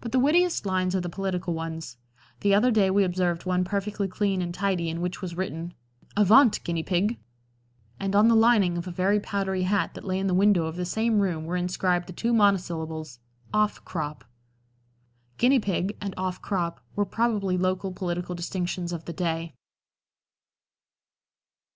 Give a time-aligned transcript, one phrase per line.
[0.00, 1.96] But the wittiest linings are the political ones.
[2.42, 5.74] The other day we observed one perfectly clean and tidy in which was written:
[6.16, 6.62] "Avaunt!
[6.62, 7.18] Guinea Pig,"
[7.98, 10.76] and on the lining of a very powdery hat that lay in the window of
[10.76, 13.18] the same room were inscribed the two monosyllables
[13.52, 14.24] "Off crop."
[15.36, 19.56] "Guinea pig" and "Off crop" were probably local political distinctions of the day.